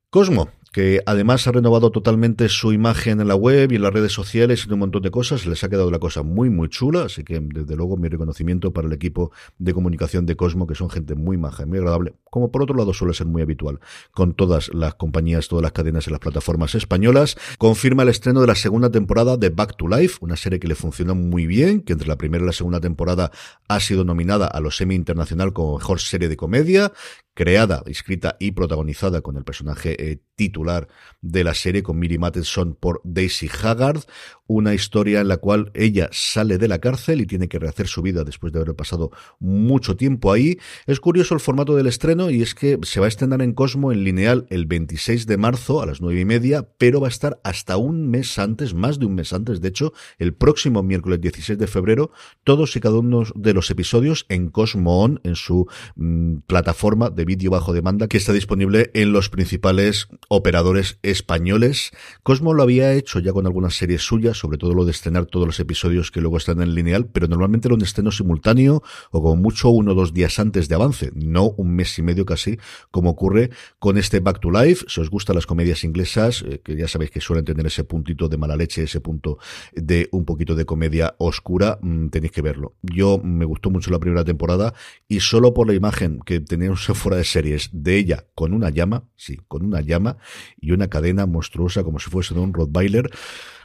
Cosmo, 0.10 0.50
que 0.72 1.02
además 1.06 1.48
ha 1.48 1.52
renovado 1.52 1.92
totalmente 1.92 2.50
su 2.50 2.74
imagen 2.74 3.22
en 3.22 3.28
la 3.28 3.36
web 3.36 3.72
y 3.72 3.76
en 3.76 3.82
las 3.82 3.94
redes 3.94 4.12
sociales 4.12 4.66
y 4.68 4.74
un 4.74 4.80
montón 4.80 5.02
de 5.02 5.12
cosas. 5.12 5.46
Les 5.46 5.64
ha 5.64 5.70
quedado 5.70 5.92
la 5.92 6.00
cosa 6.00 6.24
muy, 6.24 6.50
muy 6.50 6.70
chula, 6.70 7.04
así 7.04 7.24
que 7.24 7.40
desde 7.40 7.76
luego 7.76 7.98
mi 7.98 8.08
reconocimiento 8.08 8.72
para 8.72 8.88
el 8.88 8.94
equipo 8.94 9.32
de 9.58 9.74
comunicación 9.74 10.26
de 10.26 10.36
Cosmo, 10.36 10.68
que 10.68 10.76
son 10.76 10.90
gente 10.90 11.16
muy 11.16 11.38
maja 11.38 11.64
y 11.64 11.66
muy 11.66 11.80
agradable, 11.80 12.14
como 12.30 12.52
por 12.52 12.64
otro 12.64 12.76
lado 12.76 12.94
suele 12.94 13.14
ser 13.14 13.28
muy 13.28 13.42
habitual 13.42 13.80
con 14.12 14.34
todas 14.34 14.74
las 14.74 14.96
compañías, 14.96 15.48
todas 15.48 15.64
las 15.64 15.72
cadenas 15.72 16.08
y 16.08 16.12
las 16.12 16.20
plataformas 16.20 16.76
españolas. 16.76 17.38
Confirma 17.58 18.04
el 18.04 18.10
estreno 18.10 18.42
de 18.42 18.48
la 18.48 18.56
segunda 18.56 18.90
temporada 18.90 19.38
de 19.38 19.50
Back 19.50 19.78
to 19.78 19.88
Life, 19.88 20.18
una 20.22 20.36
serie 20.36 20.60
que 20.60 20.68
le 20.68 20.76
funcionó 20.76 21.16
muy 21.16 21.46
bien, 21.46 21.82
que 21.82 21.94
entre 21.94 22.08
la 22.08 22.18
primera 22.18 22.44
y 22.44 22.48
la 22.48 22.54
segunda 22.54 22.80
temporada 22.80 23.32
ha 23.68 23.80
sido 23.80 24.04
nominada 24.04 24.48
a 24.48 24.60
los 24.60 24.80
Emmy 24.82 24.96
Internacional 24.96 25.54
como 25.54 25.78
mejor 25.78 26.00
serie 26.00 26.30
de 26.30 26.38
comedia, 26.38 26.92
creada, 27.40 27.84
escrita 27.86 28.36
y 28.38 28.52
protagonizada 28.52 29.22
con 29.22 29.38
el 29.38 29.46
personaje 29.46 30.12
eh, 30.12 30.20
titular 30.36 30.90
de 31.22 31.46
la 31.46 31.54
serie, 31.54 31.84
con 31.84 31.98
Miri 31.98 32.18
Matheson 32.18 32.76
por 32.78 33.00
Daisy 33.06 33.50
Haggard, 33.64 34.02
una 34.46 34.74
historia 34.74 35.22
en 35.22 35.30
la 35.30 35.38
cual 35.38 35.72
ella 35.74 36.10
sale 36.12 36.58
de 36.58 36.68
la 36.68 36.80
cárcel 36.80 37.22
y 37.22 37.28
tiene 37.28 37.48
que 37.48 37.60
rehacer 37.60 37.88
su 37.88 38.02
vida 38.02 38.26
después 38.26 38.52
de 38.52 38.60
haber 38.60 38.76
pasado 38.76 39.12
mucho 39.40 39.96
tiempo 39.96 40.34
ahí. 40.34 40.58
Es 40.86 41.00
curioso 41.00 41.34
el 41.34 41.40
formato 41.40 41.76
del 41.78 41.88
estreno 41.88 42.30
y 42.30 42.42
es 42.42 42.56
que 42.56 42.78
se 42.82 43.00
va 43.00 43.06
a 43.06 43.10
estrenar 43.10 43.42
en 43.42 43.54
Cosmo 43.54 43.94
en 43.94 44.04
lineal 44.04 44.46
el 44.50 44.66
26 44.66 45.26
de 45.26 45.38
marzo 45.38 45.82
a 45.82 45.86
las 45.86 46.02
nueve 46.02 46.20
y 46.20 46.26
media, 46.26 46.68
pero 46.78 47.00
va 47.00 47.08
a 47.08 47.10
estar 47.10 47.40
hasta 47.46 47.78
un 47.78 48.10
mes 48.10 48.38
antes, 48.38 48.74
más 48.74 49.00
de 49.00 49.06
un 49.06 49.16
mes 49.16 49.32
antes, 49.32 49.62
de 49.62 49.70
hecho, 49.70 49.94
el 50.18 50.34
próximo 50.34 50.84
miércoles 50.84 51.22
16 51.22 51.58
de 51.58 51.68
febrero, 51.68 52.12
todos 52.44 52.76
y 52.76 52.82
cada 52.82 53.00
uno 53.00 53.24
de 53.36 53.54
los 53.54 53.70
episodios 53.70 54.26
en 54.28 54.50
Cosmo 54.50 55.04
On, 55.04 55.22
en 55.24 55.36
su 55.36 55.68
mm, 55.96 56.40
plataforma 56.48 57.10
de 57.10 57.29
vídeo 57.30 57.52
bajo 57.52 57.74
demanda 57.74 58.08
que 58.08 58.18
está 58.18 58.34
disponible 58.34 58.90
en 58.96 59.14
los 59.14 59.30
principales 59.30 60.08
operadores 60.30 60.98
españoles. 61.04 61.92
Cosmo 62.24 62.56
lo 62.56 62.64
había 62.64 62.94
hecho 62.94 63.20
ya 63.20 63.32
con 63.34 63.46
algunas 63.46 63.76
series 63.76 64.02
suyas, 64.02 64.36
sobre 64.36 64.58
todo 64.58 64.74
lo 64.74 64.84
de 64.84 64.90
estrenar 64.90 65.28
todos 65.28 65.46
los 65.46 65.60
episodios 65.60 66.10
que 66.10 66.22
luego 66.22 66.38
están 66.38 66.60
en 66.60 66.74
lineal, 66.74 67.06
pero 67.06 67.28
normalmente 67.28 67.68
era 67.68 67.76
un 67.76 67.84
estreno 67.84 68.10
simultáneo 68.10 68.82
o 69.12 69.22
como 69.22 69.36
mucho 69.36 69.70
uno 69.70 69.92
o 69.92 69.96
dos 69.96 70.12
días 70.12 70.40
antes 70.40 70.70
de 70.70 70.74
avance, 70.74 71.12
no 71.14 71.52
un 71.52 71.76
mes 71.76 72.00
y 72.00 72.02
medio 72.02 72.26
casi, 72.26 72.58
como 72.90 73.12
ocurre 73.12 73.52
con 73.78 74.00
este 74.00 74.22
Back 74.22 74.40
to 74.40 74.50
Life. 74.50 74.86
Si 74.88 75.00
os 75.00 75.12
gustan 75.12 75.36
las 75.36 75.46
comedias 75.46 75.84
inglesas, 75.84 76.42
eh, 76.42 76.62
que 76.64 76.76
ya 76.76 76.88
sabéis 76.88 77.12
que 77.12 77.22
suelen 77.22 77.46
tener 77.46 77.68
ese 77.68 77.84
puntito 77.84 78.28
de 78.28 78.38
mala 78.38 78.56
leche, 78.56 78.82
ese 78.82 79.02
punto 79.02 79.38
de 79.76 80.10
un 80.12 80.26
poquito 80.26 80.56
de 80.56 80.66
comedia 80.66 81.14
oscura, 81.20 81.78
mm, 81.80 82.08
tenéis 82.08 82.32
que 82.32 82.42
verlo. 82.42 82.74
Yo 82.82 83.20
me 83.24 83.46
gustó 83.46 83.70
mucho 83.70 83.92
la 83.92 84.00
primera 84.00 84.24
temporada 84.24 84.74
y 85.08 85.20
solo 85.20 85.54
por 85.54 85.68
la 85.68 85.76
imagen 85.76 86.22
que 86.26 86.40
teníamos 86.40 86.80
de 87.16 87.24
series 87.24 87.70
de 87.72 87.98
ella 87.98 88.26
con 88.36 88.54
una 88.54 88.70
llama, 88.70 89.04
sí, 89.16 89.40
con 89.48 89.66
una 89.66 89.82
llama 89.82 90.18
y 90.60 90.72
una 90.72 90.90
cadena 90.90 91.26
monstruosa 91.26 91.84
como 91.84 92.00
si 92.00 92.10
fuese 92.10 92.34
de 92.34 92.40
un 92.40 92.54
Rottweiler, 92.54 93.10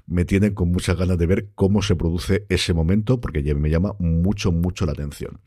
me 0.06 0.24
tienen 0.24 0.54
con 0.54 0.70
muchas 0.70 0.96
ganas 0.96 1.18
de 1.18 1.26
ver 1.26 1.48
cómo 1.54 1.82
se 1.82 1.96
produce 1.96 2.46
ese 2.48 2.74
momento, 2.74 3.20
porque 3.20 3.54
me 3.54 3.70
llama 3.70 3.94
mucho, 3.98 4.52
mucho 4.52 4.86
la 4.86 4.92
atención. 4.92 5.40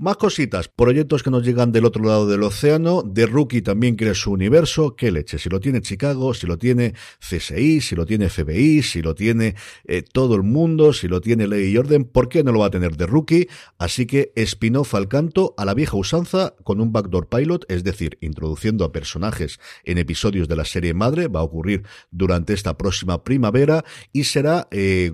Más 0.00 0.16
cositas, 0.16 0.68
proyectos 0.68 1.24
que 1.24 1.30
nos 1.30 1.44
llegan 1.44 1.72
del 1.72 1.84
otro 1.84 2.04
lado 2.04 2.28
del 2.28 2.44
océano. 2.44 3.02
De 3.02 3.26
Rookie 3.26 3.62
también 3.62 3.96
quiere 3.96 4.14
su 4.14 4.30
universo. 4.30 4.94
¿Qué 4.94 5.10
leche? 5.10 5.38
Si 5.38 5.48
lo 5.48 5.58
tiene 5.58 5.80
Chicago, 5.80 6.34
si 6.34 6.46
lo 6.46 6.56
tiene 6.56 6.94
CSI, 7.18 7.80
si 7.80 7.96
lo 7.96 8.06
tiene 8.06 8.28
FBI, 8.28 8.82
si 8.82 9.02
lo 9.02 9.16
tiene 9.16 9.56
eh, 9.88 10.02
todo 10.02 10.36
el 10.36 10.44
mundo, 10.44 10.92
si 10.92 11.08
lo 11.08 11.20
tiene 11.20 11.48
Ley 11.48 11.72
y 11.72 11.76
Orden, 11.78 12.04
¿por 12.04 12.28
qué 12.28 12.44
no 12.44 12.52
lo 12.52 12.60
va 12.60 12.66
a 12.66 12.70
tener 12.70 12.96
de 12.96 13.06
Rookie? 13.06 13.48
Así 13.76 14.06
que 14.06 14.32
spin-off 14.36 14.94
al 14.94 15.08
canto 15.08 15.54
a 15.56 15.64
la 15.64 15.74
vieja 15.74 15.96
usanza 15.96 16.54
con 16.62 16.80
un 16.80 16.92
backdoor 16.92 17.28
pilot, 17.28 17.64
es 17.68 17.82
decir, 17.82 18.18
introduciendo 18.20 18.84
a 18.84 18.92
personajes 18.92 19.58
en 19.82 19.98
episodios 19.98 20.46
de 20.46 20.54
la 20.54 20.64
serie 20.64 20.94
madre. 20.94 21.26
Va 21.26 21.40
a 21.40 21.42
ocurrir 21.42 21.82
durante 22.12 22.52
esta 22.52 22.78
próxima 22.78 23.24
primavera 23.24 23.84
y 24.12 24.24
será 24.24 24.68
eh, 24.70 25.12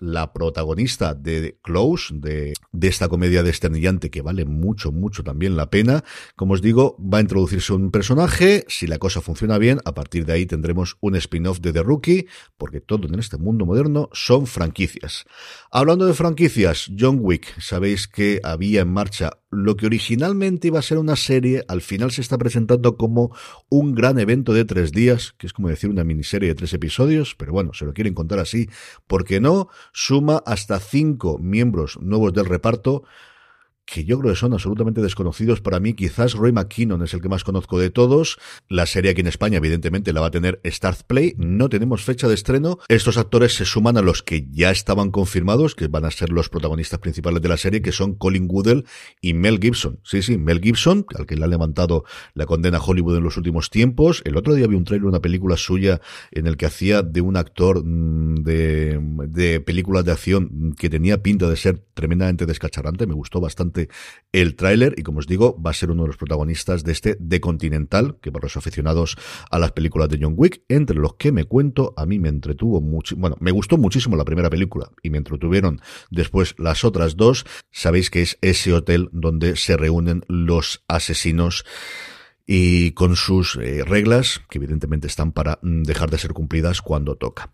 la 0.00 0.32
protagonista 0.32 1.14
de 1.14 1.58
Close, 1.62 2.14
de, 2.14 2.54
de 2.70 2.88
esta 2.88 3.08
comedia 3.08 3.42
de 3.42 3.50
este 3.50 3.70
que 4.10 4.22
vale 4.22 4.44
mucho, 4.44 4.92
mucho 4.92 5.22
también 5.22 5.56
la 5.56 5.70
pena. 5.70 6.04
Como 6.36 6.54
os 6.54 6.62
digo, 6.62 6.96
va 6.98 7.18
a 7.18 7.20
introducirse 7.20 7.72
un 7.72 7.90
personaje. 7.90 8.64
Si 8.68 8.86
la 8.86 8.98
cosa 8.98 9.20
funciona 9.20 9.58
bien, 9.58 9.80
a 9.84 9.94
partir 9.94 10.24
de 10.26 10.32
ahí 10.32 10.46
tendremos 10.46 10.96
un 11.00 11.16
spin-off 11.16 11.60
de 11.60 11.72
The 11.72 11.82
Rookie, 11.82 12.26
porque 12.56 12.80
todo 12.80 13.08
en 13.08 13.18
este 13.18 13.38
mundo 13.38 13.66
moderno 13.66 14.08
son 14.12 14.46
franquicias. 14.46 15.24
Hablando 15.70 16.06
de 16.06 16.14
franquicias, 16.14 16.90
John 16.98 17.18
Wick, 17.20 17.60
sabéis 17.60 18.08
que 18.08 18.40
había 18.42 18.82
en 18.82 18.92
marcha 18.92 19.30
lo 19.50 19.76
que 19.76 19.86
originalmente 19.86 20.68
iba 20.68 20.78
a 20.78 20.82
ser 20.82 20.96
una 20.96 21.14
serie, 21.14 21.62
al 21.68 21.82
final 21.82 22.10
se 22.10 22.22
está 22.22 22.38
presentando 22.38 22.96
como 22.96 23.36
un 23.68 23.94
gran 23.94 24.18
evento 24.18 24.54
de 24.54 24.64
tres 24.64 24.92
días, 24.92 25.34
que 25.36 25.46
es 25.46 25.52
como 25.52 25.68
decir 25.68 25.90
una 25.90 26.04
miniserie 26.04 26.48
de 26.48 26.54
tres 26.54 26.72
episodios, 26.72 27.34
pero 27.36 27.52
bueno, 27.52 27.74
se 27.82 27.86
lo 27.86 27.94
quieren 27.94 28.14
contar 28.14 28.38
así, 28.38 28.68
porque 29.06 29.40
no, 29.40 29.68
suma 29.92 30.42
hasta 30.46 30.78
cinco 30.78 31.38
miembros 31.38 31.98
nuevos 32.00 32.32
del 32.32 32.46
reparto, 32.46 33.02
que 33.84 34.04
yo 34.04 34.18
creo 34.18 34.32
que 34.32 34.38
son 34.38 34.52
absolutamente 34.52 35.02
desconocidos 35.02 35.60
para 35.60 35.80
mí. 35.80 35.94
Quizás 35.94 36.34
Roy 36.34 36.52
McKinnon 36.52 37.02
es 37.02 37.14
el 37.14 37.20
que 37.20 37.28
más 37.28 37.44
conozco 37.44 37.78
de 37.78 37.90
todos. 37.90 38.38
La 38.68 38.86
serie 38.86 39.10
aquí 39.10 39.20
en 39.20 39.26
España, 39.26 39.58
evidentemente, 39.58 40.12
la 40.12 40.20
va 40.20 40.28
a 40.28 40.30
tener 40.30 40.60
Start 40.64 41.02
Play. 41.06 41.34
No 41.36 41.68
tenemos 41.68 42.02
fecha 42.02 42.28
de 42.28 42.34
estreno. 42.34 42.78
Estos 42.88 43.18
actores 43.18 43.54
se 43.54 43.64
suman 43.64 43.96
a 43.96 44.02
los 44.02 44.22
que 44.22 44.46
ya 44.50 44.70
estaban 44.70 45.10
confirmados, 45.10 45.74
que 45.74 45.88
van 45.88 46.04
a 46.04 46.10
ser 46.10 46.30
los 46.30 46.48
protagonistas 46.48 47.00
principales 47.00 47.42
de 47.42 47.48
la 47.48 47.56
serie, 47.56 47.82
que 47.82 47.92
son 47.92 48.14
Colin 48.14 48.46
Woodell 48.48 48.84
y 49.20 49.34
Mel 49.34 49.58
Gibson. 49.60 50.00
Sí, 50.04 50.22
sí, 50.22 50.38
Mel 50.38 50.60
Gibson, 50.60 51.04
al 51.18 51.26
que 51.26 51.36
le 51.36 51.44
ha 51.44 51.48
levantado 51.48 52.04
la 52.34 52.46
condena 52.46 52.78
a 52.78 52.82
Hollywood 52.82 53.16
en 53.16 53.24
los 53.24 53.36
últimos 53.36 53.68
tiempos. 53.68 54.22
El 54.24 54.36
otro 54.36 54.54
día 54.54 54.66
vi 54.66 54.76
un 54.76 54.84
trailer, 54.84 55.06
una 55.06 55.20
película 55.20 55.56
suya, 55.56 56.00
en 56.30 56.46
el 56.46 56.56
que 56.56 56.66
hacía 56.66 57.02
de 57.02 57.20
un 57.20 57.36
actor 57.36 57.84
mm, 57.84 58.42
de, 58.42 58.98
de 59.28 59.60
películas 59.60 60.04
de 60.04 60.12
acción 60.12 60.74
que 60.78 60.88
tenía 60.88 61.22
pinta 61.22 61.48
de 61.48 61.56
ser 61.56 61.84
tremendamente 61.94 62.46
descacharrante. 62.46 63.06
Me 63.06 63.14
gustó 63.14 63.40
bastante 63.40 63.71
el 64.32 64.56
tráiler 64.56 64.94
y 64.96 65.02
como 65.02 65.18
os 65.18 65.26
digo 65.26 65.60
va 65.60 65.70
a 65.70 65.74
ser 65.74 65.90
uno 65.90 66.02
de 66.02 66.08
los 66.08 66.16
protagonistas 66.16 66.84
de 66.84 66.92
este 66.92 67.16
The 67.16 67.40
Continental 67.40 68.16
que 68.20 68.32
para 68.32 68.44
los 68.44 68.56
aficionados 68.56 69.16
a 69.50 69.58
las 69.58 69.72
películas 69.72 70.08
de 70.08 70.18
John 70.20 70.34
Wick 70.36 70.62
entre 70.68 70.96
los 70.96 71.14
que 71.14 71.32
me 71.32 71.44
cuento 71.44 71.92
a 71.96 72.06
mí 72.06 72.18
me 72.18 72.28
entretuvo 72.28 72.80
mucho 72.80 73.16
bueno 73.16 73.36
me 73.40 73.50
gustó 73.50 73.76
muchísimo 73.76 74.16
la 74.16 74.24
primera 74.24 74.48
película 74.48 74.90
y 75.02 75.10
me 75.10 75.18
entretuvieron 75.18 75.80
después 76.10 76.54
las 76.58 76.84
otras 76.84 77.16
dos. 77.16 77.44
Sabéis 77.70 78.10
que 78.10 78.22
es 78.22 78.38
ese 78.40 78.72
hotel 78.72 79.08
donde 79.12 79.56
se 79.56 79.76
reúnen 79.76 80.24
los 80.28 80.82
asesinos 80.88 81.64
y 82.54 82.90
con 82.90 83.16
sus 83.16 83.56
eh, 83.56 83.82
reglas, 83.82 84.42
que 84.50 84.58
evidentemente 84.58 85.06
están 85.06 85.32
para 85.32 85.58
mm, 85.62 85.84
dejar 85.84 86.10
de 86.10 86.18
ser 86.18 86.34
cumplidas 86.34 86.82
cuando 86.82 87.16
toca. 87.16 87.50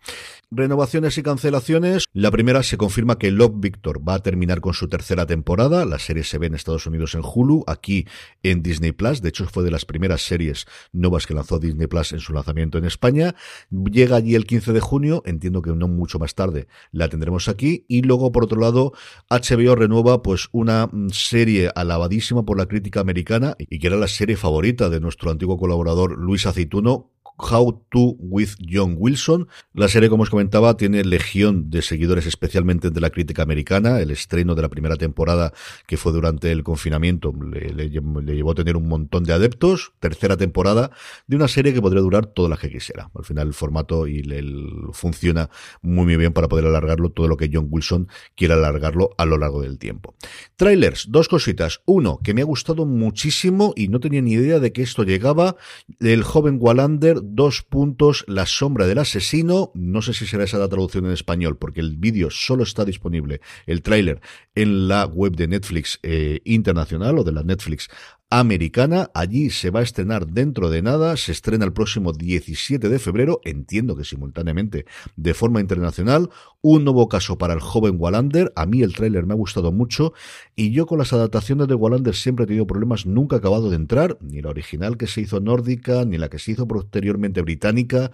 Renovaciones 0.51 1.17
y 1.17 1.23
cancelaciones. 1.23 2.03
La 2.11 2.31
primera 2.31 2.63
se 2.63 2.75
confirma 2.75 3.17
que 3.17 3.31
Love 3.31 3.61
Victor 3.61 4.05
va 4.05 4.15
a 4.15 4.23
terminar 4.23 4.59
con 4.59 4.73
su 4.73 4.89
tercera 4.89 5.25
temporada. 5.25 5.85
La 5.85 5.99
serie 5.99 6.25
se 6.25 6.37
ve 6.37 6.47
en 6.47 6.55
Estados 6.55 6.85
Unidos 6.85 7.15
en 7.15 7.21
Hulu, 7.23 7.63
aquí 7.65 8.07
en 8.43 8.61
Disney 8.61 8.91
Plus. 8.91 9.21
De 9.21 9.29
hecho, 9.29 9.47
fue 9.47 9.63
de 9.63 9.71
las 9.71 9.85
primeras 9.85 10.21
series 10.21 10.65
nuevas 10.91 11.25
que 11.25 11.33
lanzó 11.33 11.59
Disney 11.59 11.87
Plus 11.87 12.11
en 12.11 12.19
su 12.19 12.33
lanzamiento 12.33 12.77
en 12.77 12.83
España. 12.83 13.35
Llega 13.69 14.17
allí 14.17 14.35
el 14.35 14.45
15 14.45 14.73
de 14.73 14.81
junio. 14.81 15.23
Entiendo 15.25 15.61
que 15.61 15.71
no 15.71 15.87
mucho 15.87 16.19
más 16.19 16.35
tarde 16.35 16.67
la 16.91 17.07
tendremos 17.07 17.47
aquí. 17.47 17.85
Y 17.87 18.01
luego, 18.01 18.33
por 18.33 18.43
otro 18.43 18.59
lado, 18.59 18.91
HBO 19.29 19.75
renueva 19.75 20.23
pues 20.23 20.49
una 20.51 20.87
mm, 20.87 21.11
serie 21.11 21.71
alabadísima 21.73 22.43
por 22.43 22.57
la 22.57 22.65
crítica 22.65 22.99
americana 22.99 23.55
y 23.59 23.79
que 23.79 23.87
era 23.87 23.95
la 23.95 24.09
serie 24.09 24.35
favorita 24.35 24.88
de 24.89 24.99
nuestro 24.99 25.31
antiguo 25.31 25.57
colaborador 25.57 26.17
Luis 26.17 26.45
Aceituno 26.45 27.11
How 27.39 27.85
to 27.89 28.15
with 28.19 28.49
John 28.59 28.95
Wilson. 28.97 29.47
La 29.73 29.87
serie, 29.87 30.09
como 30.09 30.23
os 30.23 30.29
comentaba, 30.29 30.75
tiene 30.75 31.03
legión 31.05 31.69
de 31.69 31.81
seguidores, 31.81 32.25
especialmente 32.25 32.89
de 32.89 32.99
la 32.99 33.09
crítica 33.09 33.43
americana. 33.43 34.01
El 34.01 34.11
estreno 34.11 34.55
de 34.55 34.61
la 34.61 34.69
primera 34.69 34.97
temporada, 34.97 35.53
que 35.87 35.95
fue 35.95 36.11
durante 36.11 36.51
el 36.51 36.63
confinamiento, 36.63 37.33
le, 37.33 37.89
llevó 37.89 38.51
a 38.51 38.55
tener 38.55 38.75
un 38.75 38.87
montón 38.87 39.23
de 39.23 39.33
adeptos. 39.33 39.93
Tercera 39.99 40.35
temporada 40.35 40.91
de 41.27 41.37
una 41.37 41.47
serie 41.47 41.73
que 41.73 41.81
podría 41.81 42.01
durar 42.01 42.25
toda 42.25 42.49
la 42.49 42.57
que 42.57 42.69
quisiera. 42.69 43.09
Al 43.15 43.23
final, 43.23 43.47
el 43.47 43.53
formato 43.53 44.05
y 44.05 44.19
el, 44.19 44.89
funciona 44.91 45.49
muy, 45.81 46.05
muy 46.05 46.17
bien 46.17 46.33
para 46.33 46.49
poder 46.49 46.65
alargarlo 46.65 47.09
todo 47.09 47.27
lo 47.27 47.37
que 47.37 47.49
John 47.51 47.67
Wilson 47.69 48.09
quiera 48.35 48.55
alargarlo 48.55 49.11
a 49.17 49.25
lo 49.25 49.37
largo 49.37 49.61
del 49.61 49.77
tiempo. 49.77 50.15
Trailers, 50.57 51.07
dos 51.09 51.29
cositas. 51.29 51.81
Uno, 51.85 52.19
que 52.23 52.33
me 52.33 52.41
ha 52.41 52.45
gustado 52.45 52.85
muchísimo 52.85 53.73
y 53.75 53.87
no 53.87 53.99
tenía 53.99 54.21
ni 54.21 54.33
idea 54.33 54.59
de 54.59 54.73
que 54.73 54.81
esto 54.81 55.03
llegaba. 55.03 55.55
El 55.99 56.23
joven 56.23 56.57
Wallander 56.59 57.21
dos 57.35 57.61
puntos, 57.61 58.25
La 58.27 58.45
sombra 58.45 58.87
del 58.87 58.99
asesino. 58.99 59.71
No 59.73 60.01
sé 60.01 60.13
si 60.13 60.25
será 60.25 60.43
esa 60.43 60.57
la 60.57 60.67
traducción 60.67 61.05
en 61.05 61.11
español, 61.11 61.57
porque 61.57 61.79
el 61.79 61.97
vídeo 61.97 62.29
solo 62.29 62.63
está 62.63 62.85
disponible, 62.85 63.41
el 63.65 63.81
tráiler, 63.81 64.21
en 64.55 64.87
la 64.87 65.05
web 65.05 65.35
de 65.35 65.47
Netflix 65.47 65.99
eh, 66.03 66.41
internacional 66.45 67.19
o 67.19 67.23
de 67.23 67.31
la 67.31 67.43
Netflix 67.43 67.89
americana. 68.29 69.09
Allí 69.13 69.49
se 69.49 69.71
va 69.71 69.79
a 69.79 69.83
estrenar 69.83 70.27
dentro 70.27 70.69
de 70.69 70.81
nada. 70.81 71.17
Se 71.17 71.31
estrena 71.31 71.65
el 71.65 71.73
próximo 71.73 72.13
17 72.13 72.89
de 72.89 72.99
febrero. 72.99 73.41
Entiendo 73.43 73.95
que 73.95 74.05
simultáneamente 74.05 74.85
de 75.15 75.33
forma 75.33 75.59
internacional. 75.59 76.29
Un 76.61 76.83
nuevo 76.83 77.07
caso 77.07 77.37
para 77.37 77.53
el 77.53 77.59
joven 77.59 77.95
Wallander. 77.97 78.51
A 78.55 78.65
mí 78.65 78.81
el 78.81 78.93
tráiler 78.93 79.25
me 79.25 79.33
ha 79.33 79.37
gustado 79.37 79.71
mucho. 79.71 80.13
Y 80.55 80.71
yo 80.71 80.85
con 80.85 80.99
las 80.99 81.13
adaptaciones 81.13 81.67
de 81.67 81.75
Wallander 81.75 82.15
siempre 82.15 82.43
he 82.43 82.47
tenido 82.47 82.67
problemas. 82.67 83.05
Nunca 83.05 83.35
he 83.35 83.39
acabado 83.39 83.69
de 83.69 83.75
entrar. 83.75 84.17
Ni 84.21 84.41
la 84.41 84.49
original 84.49 84.97
que 84.97 85.07
se 85.07 85.21
hizo 85.21 85.39
nórdica, 85.39 86.05
ni 86.05 86.17
la 86.17 86.29
que 86.29 86.39
se 86.39 86.51
hizo 86.51 86.67
posteriormente 86.67 87.41
británica. 87.41 88.11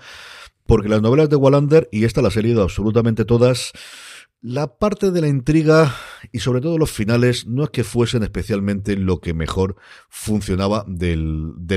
Porque 0.65 0.89
las 0.89 1.01
novelas 1.01 1.29
de 1.29 1.35
Wallander, 1.35 1.87
y 1.91 2.05
esta 2.05 2.23
las 2.23 2.35
he 2.37 2.41
leído 2.41 2.63
absolutamente 2.63 3.23
todas, 3.23 3.71
la 4.47 4.77
parte 4.77 5.09
de 5.09 5.21
la 5.21 5.27
intriga 5.27 5.95
y 6.31 6.39
sobre 6.39 6.61
todo 6.61 6.77
los 6.77 6.91
finales 6.91 7.47
no 7.47 7.63
es 7.63 7.71
que 7.71 7.83
fuesen 7.83 8.21
especialmente 8.21 8.95
lo 8.95 9.19
que 9.19 9.33
mejor 9.33 9.75
funcionaba 10.07 10.85
de 10.87 11.15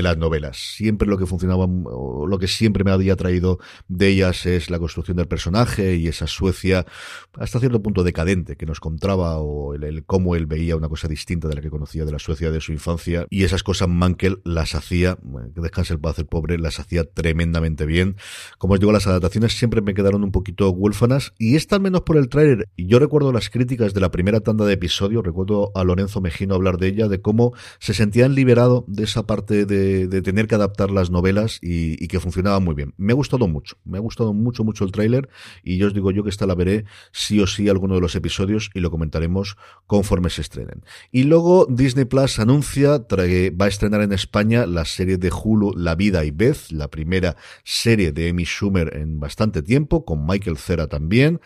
las 0.03 0.17
novelas. 0.17 0.57
Siempre 0.75 1.07
lo 1.07 1.17
que 1.17 1.25
funcionaba, 1.25 1.65
o 1.65 2.27
lo 2.27 2.37
que 2.37 2.47
siempre 2.47 2.83
me 2.83 2.91
había 2.91 3.15
traído 3.15 3.57
de 3.87 4.09
ellas 4.09 4.45
es 4.45 4.69
la 4.69 4.77
construcción 4.77 5.17
del 5.17 5.27
personaje 5.27 5.95
y 5.95 6.07
esa 6.07 6.27
Suecia 6.27 6.85
hasta 7.33 7.59
cierto 7.59 7.81
punto 7.81 8.03
decadente 8.03 8.55
que 8.55 8.67
nos 8.67 8.79
contaba 8.79 9.39
o 9.39 9.73
el, 9.73 10.05
cómo 10.05 10.35
él 10.35 10.45
veía 10.45 10.75
una 10.75 10.89
cosa 10.89 11.07
distinta 11.07 11.47
de 11.47 11.55
la 11.55 11.61
que 11.61 11.71
conocía 11.71 12.05
de 12.05 12.11
la 12.11 12.19
Suecia 12.19 12.51
de 12.51 12.61
su 12.61 12.71
infancia 12.71 13.25
y 13.31 13.45
esas 13.45 13.63
cosas 13.63 13.89
Mankel 13.89 14.41
las 14.45 14.75
hacía, 14.75 15.17
que 15.55 15.61
descanse 15.61 15.93
el 15.93 15.99
paz 15.99 16.23
pobre, 16.29 16.59
las 16.59 16.79
hacía 16.79 17.03
tremendamente 17.03 17.87
bien. 17.87 18.15
Como 18.59 18.75
os 18.75 18.79
digo, 18.79 18.91
las 18.91 19.07
adaptaciones 19.07 19.57
siempre 19.57 19.81
me 19.81 19.95
quedaron 19.95 20.23
un 20.23 20.31
poquito 20.31 20.69
huérfanas 20.69 21.33
y 21.39 21.55
esta 21.55 21.77
al 21.77 21.81
menos 21.81 22.01
por 22.01 22.17
el 22.17 22.29
trailer 22.29 22.58
yo 22.77 22.99
recuerdo 22.99 23.31
las 23.31 23.49
críticas 23.49 23.93
de 23.93 24.01
la 24.01 24.11
primera 24.11 24.39
tanda 24.39 24.65
de 24.65 24.73
episodios, 24.73 25.23
recuerdo 25.23 25.71
a 25.75 25.83
Lorenzo 25.83 26.21
Mejino 26.21 26.55
hablar 26.55 26.77
de 26.77 26.87
ella, 26.87 27.07
de 27.07 27.21
cómo 27.21 27.53
se 27.79 27.93
sentían 27.93 28.35
liberado 28.35 28.85
de 28.87 29.03
esa 29.03 29.25
parte 29.25 29.65
de, 29.65 30.21
tener 30.21 30.47
que 30.47 30.55
adaptar 30.55 30.91
las 30.91 31.11
novelas 31.11 31.59
y, 31.61 32.07
que 32.07 32.19
funcionaba 32.19 32.59
muy 32.59 32.75
bien. 32.75 32.93
Me 32.97 33.13
ha 33.13 33.15
gustado 33.15 33.47
mucho, 33.47 33.77
me 33.85 33.97
ha 33.97 34.01
gustado 34.01 34.33
mucho, 34.33 34.63
mucho 34.63 34.83
el 34.83 34.91
tráiler 34.91 35.29
y 35.63 35.77
yo 35.77 35.87
os 35.87 35.93
digo 35.93 36.11
yo 36.11 36.23
que 36.23 36.29
esta 36.29 36.45
la 36.45 36.55
veré 36.55 36.85
sí 37.11 37.39
o 37.39 37.47
sí 37.47 37.69
alguno 37.69 37.95
de 37.95 38.01
los 38.01 38.15
episodios 38.15 38.69
y 38.73 38.79
lo 38.79 38.91
comentaremos 38.91 39.57
conforme 39.85 40.29
se 40.29 40.41
estrenen. 40.41 40.83
Y 41.11 41.23
luego 41.23 41.67
Disney 41.69 42.05
Plus 42.05 42.39
anuncia, 42.39 43.07
trae, 43.07 43.51
va 43.51 43.65
a 43.65 43.69
estrenar 43.69 44.01
en 44.01 44.13
España 44.13 44.65
la 44.65 44.85
serie 44.85 45.17
de 45.17 45.31
Hulu 45.31 45.73
La 45.75 45.95
Vida 45.95 46.25
y 46.25 46.31
Beth, 46.31 46.71
la 46.71 46.89
primera 46.89 47.35
serie 47.63 48.11
de 48.11 48.29
Amy 48.29 48.45
Schumer 48.45 48.95
en 48.95 49.19
bastante 49.19 49.61
tiempo, 49.61 50.05
con 50.05 50.25
Michael 50.25 50.57
Cera 50.57 50.87
también. 50.87 51.39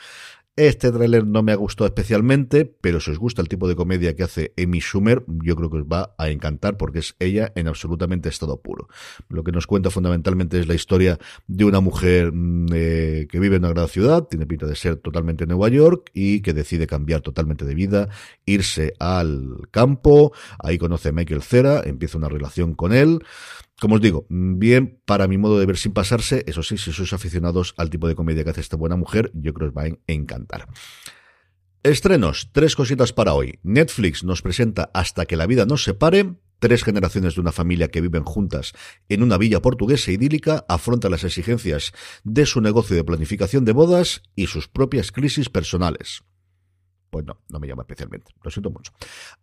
Este 0.56 0.92
tráiler 0.92 1.26
no 1.26 1.42
me 1.42 1.52
ha 1.52 1.56
gustado 1.56 1.88
especialmente, 1.88 2.64
pero 2.64 3.00
si 3.00 3.10
os 3.10 3.18
gusta 3.18 3.42
el 3.42 3.48
tipo 3.48 3.68
de 3.68 3.76
comedia 3.76 4.16
que 4.16 4.22
hace 4.22 4.54
Amy 4.56 4.82
Schumer, 4.82 5.24
yo 5.28 5.56
creo 5.56 5.72
que 5.72 5.78
os 5.78 5.86
va 5.86 6.14
a 6.16 6.30
encantar 6.30 6.78
porque 6.78 7.00
es 7.00 7.16
ella 7.18 7.52
en 7.56 7.68
absolutamente 7.68 8.30
estado 8.30 8.62
puro. 8.62 8.88
Lo 9.30 9.44
que 9.44 9.52
nos 9.52 9.66
cuenta 9.66 9.90
fundamentalmente 9.90 10.60
es 10.60 10.68
la 10.68 10.76
historia 10.76 11.18
de 11.48 11.66
una 11.66 11.80
mujer 11.80 12.32
mm, 12.32 12.68
eh, 12.72 13.28
que 13.32 13.40
vive 13.40 13.56
en 13.56 13.64
una 13.64 13.74
gran 13.74 13.88
ciudad, 13.88 14.26
tiene 14.26 14.46
pinta 14.46 14.68
de 14.68 14.76
ser 14.76 14.98
totalmente 14.98 15.48
Nueva 15.48 15.70
York 15.70 16.12
y 16.14 16.42
que 16.42 16.54
decide 16.54 16.86
cambiar 16.86 17.22
totalmente 17.22 17.66
de 17.66 17.74
vida, 17.74 18.10
irse 18.46 18.94
al 19.00 19.68
campo, 19.72 20.34
ahí 20.60 20.78
conoce 20.78 21.10
a 21.10 21.14
Michael 21.14 21.42
Cera, 21.42 21.82
empieza 21.84 22.20
una 22.20 22.30
relación 22.30 22.76
con 22.76 22.94
él 22.94 23.24
Como 23.80 23.96
os 23.96 24.02
digo, 24.02 24.26
bien 24.30 25.02
para 25.06 25.28
mi 25.28 25.38
modo 25.38 25.60
de 25.60 25.66
ver 25.66 25.78
sin 25.78 25.94
pasarse, 25.94 26.44
eso 26.48 26.64
sí, 26.64 26.78
si 26.78 26.92
sois 26.92 27.12
aficionados 27.12 27.74
al 27.78 27.90
tipo 27.90 28.08
de 28.08 28.16
comedia 28.16 28.44
que 28.44 28.52
hace 28.52 28.62
esta 28.62 28.78
buena 28.78 28.96
mujer, 28.96 29.32
yo 29.34 29.54
creo 29.54 29.72
que 29.72 29.80
os 29.80 29.86
va 29.86 29.90
a 29.90 30.12
encantar. 30.12 30.68
Estrenos, 31.84 32.50
tres 32.54 32.78
cositas 32.78 33.12
para 33.12 33.34
hoy. 33.34 33.60
Netflix 33.62 34.24
nos 34.24 34.42
presenta 34.42 34.90
Hasta 34.94 35.26
que 35.26 35.36
la 35.36 35.48
vida 35.48 35.66
nos 35.66 35.84
separe. 35.84 36.36
Tres 36.60 36.86
generaciones 36.86 37.36
de 37.36 37.42
una 37.42 37.52
familia 37.52 37.90
que 37.90 38.00
viven 38.00 38.24
juntas 38.24 38.72
en 39.10 39.22
una 39.22 39.38
villa 39.38 39.62
portuguesa 39.62 40.14
idílica 40.14 40.66
afrontan 40.70 41.12
las 41.12 41.26
exigencias 41.26 41.92
de 42.24 42.46
su 42.46 42.62
negocio 42.62 42.96
de 42.96 43.04
planificación 43.04 43.66
de 43.66 43.74
bodas 43.74 44.24
y 44.34 44.48
sus 44.48 44.70
propias 44.70 45.12
crisis 45.12 45.50
personales. 45.50 46.24
Pues 47.14 47.28
no, 47.28 47.38
no 47.48 47.60
me 47.60 47.68
llama 47.68 47.84
especialmente. 47.84 48.32
Lo 48.42 48.50
siento 48.50 48.72
mucho. 48.72 48.92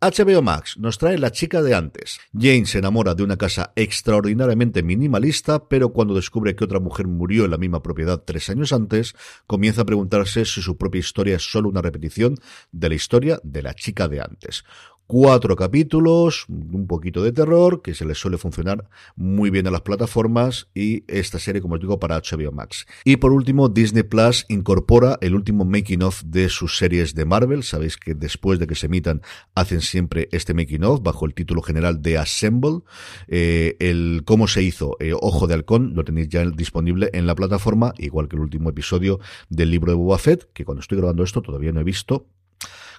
HBO 0.00 0.42
Max 0.42 0.76
nos 0.76 0.98
trae 0.98 1.16
La 1.18 1.30
chica 1.30 1.62
de 1.62 1.72
antes. 1.72 2.18
Jane 2.32 2.66
se 2.66 2.78
enamora 2.78 3.14
de 3.14 3.22
una 3.22 3.36
casa 3.36 3.72
extraordinariamente 3.76 4.82
minimalista, 4.82 5.68
pero 5.68 5.90
cuando 5.90 6.14
descubre 6.14 6.56
que 6.56 6.64
otra 6.64 6.80
mujer 6.80 7.06
murió 7.06 7.44
en 7.44 7.52
la 7.52 7.58
misma 7.58 7.80
propiedad 7.80 8.24
tres 8.26 8.50
años 8.50 8.72
antes, 8.72 9.14
comienza 9.46 9.82
a 9.82 9.84
preguntarse 9.84 10.44
si 10.46 10.60
su 10.60 10.76
propia 10.76 10.98
historia 10.98 11.36
es 11.36 11.48
solo 11.48 11.68
una 11.68 11.80
repetición 11.80 12.34
de 12.72 12.88
la 12.88 12.96
historia 12.96 13.38
de 13.44 13.62
la 13.62 13.72
chica 13.72 14.08
de 14.08 14.20
antes 14.20 14.64
cuatro 15.10 15.56
capítulos, 15.56 16.44
un 16.48 16.86
poquito 16.86 17.24
de 17.24 17.32
terror, 17.32 17.82
que 17.82 17.94
se 17.96 18.04
les 18.04 18.16
suele 18.16 18.38
funcionar 18.38 18.88
muy 19.16 19.50
bien 19.50 19.66
a 19.66 19.72
las 19.72 19.80
plataformas, 19.80 20.68
y 20.72 21.02
esta 21.08 21.40
serie, 21.40 21.60
como 21.60 21.74
os 21.74 21.80
digo, 21.80 21.98
para 21.98 22.16
HBO 22.20 22.52
Max. 22.52 22.86
Y 23.04 23.16
por 23.16 23.32
último, 23.32 23.68
Disney 23.68 24.04
Plus 24.04 24.46
incorpora 24.48 25.18
el 25.20 25.34
último 25.34 25.64
making 25.64 26.04
of 26.04 26.22
de 26.24 26.48
sus 26.48 26.78
series 26.78 27.16
de 27.16 27.24
Marvel. 27.24 27.64
Sabéis 27.64 27.96
que 27.96 28.14
después 28.14 28.60
de 28.60 28.68
que 28.68 28.76
se 28.76 28.86
emitan, 28.86 29.20
hacen 29.56 29.80
siempre 29.80 30.28
este 30.30 30.54
making 30.54 30.84
of 30.84 31.02
bajo 31.02 31.26
el 31.26 31.34
título 31.34 31.60
general 31.60 32.02
de 32.02 32.16
Assemble. 32.16 32.82
Eh, 33.26 33.76
el 33.80 34.22
cómo 34.24 34.46
se 34.46 34.62
hizo 34.62 34.96
eh, 35.00 35.12
Ojo 35.12 35.48
de 35.48 35.54
Halcón 35.54 35.96
lo 35.96 36.04
tenéis 36.04 36.28
ya 36.28 36.44
disponible 36.44 37.10
en 37.14 37.26
la 37.26 37.34
plataforma, 37.34 37.94
igual 37.98 38.28
que 38.28 38.36
el 38.36 38.42
último 38.42 38.70
episodio 38.70 39.18
del 39.48 39.72
libro 39.72 39.90
de 39.90 39.96
Boba 39.96 40.18
Fett, 40.18 40.52
que 40.52 40.64
cuando 40.64 40.82
estoy 40.82 40.98
grabando 40.98 41.24
esto 41.24 41.42
todavía 41.42 41.72
no 41.72 41.80
he 41.80 41.84
visto, 41.84 42.28